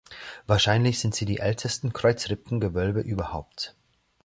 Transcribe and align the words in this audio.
Wahrscheinlich 0.47 0.97
sind 0.99 1.13
sie 1.13 1.25
die 1.25 1.37
ältesten 1.37 1.93
Kreuzrippengewölbe 1.93 3.01
überhaupt. 3.01 3.75